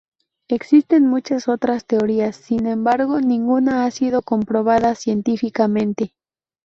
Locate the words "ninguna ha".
3.21-3.91